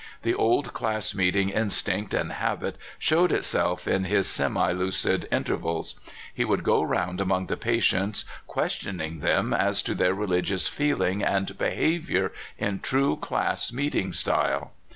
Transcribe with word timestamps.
The 0.23 0.33
old 0.33 0.73
class 0.73 1.13
meeting 1.13 1.49
instinct 1.51 2.11
and 2.15 2.31
habit 2.31 2.75
showed 2.97 3.31
itself 3.31 3.87
in 3.87 4.05
his 4.05 4.25
semilucid 4.27 5.25
intervals. 5.31 5.93
He 6.33 6.43
would 6.43 6.63
go 6.63 6.81
round 6.81 7.21
among 7.21 7.45
the 7.45 7.55
patients 7.55 8.25
questioning 8.47 9.19
them 9.19 9.53
as 9.53 9.83
to 9.83 9.93
their 9.93 10.15
re 10.15 10.25
ligious 10.25 10.65
feeling 10.67 11.21
and 11.23 11.55
behavior 11.55 12.33
in 12.57 12.79
true 12.79 13.15
class 13.15 13.71
meeting 13.71 14.11
style. 14.11 14.71